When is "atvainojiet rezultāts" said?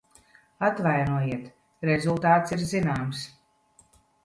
0.67-2.57